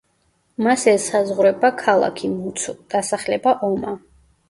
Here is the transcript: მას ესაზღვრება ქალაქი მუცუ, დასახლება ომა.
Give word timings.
მას 0.67 0.85
ესაზღვრება 0.93 1.71
ქალაქი 1.83 2.33
მუცუ, 2.35 2.79
დასახლება 2.97 3.59
ომა. 3.73 3.99